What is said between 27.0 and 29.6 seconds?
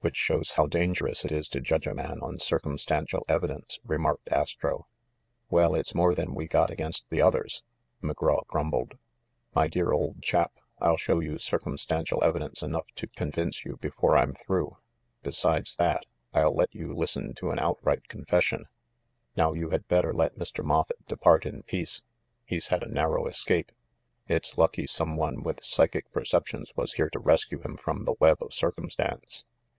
to rescue him from the web of circumstance."